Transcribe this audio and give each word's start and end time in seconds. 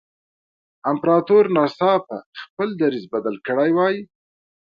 امپراتور 0.91 1.43
ناڅاپه 1.55 2.17
خپل 2.41 2.69
دریځ 2.81 3.05
بدل 3.13 3.35
کړی 3.47 3.71
وای. 3.77 3.95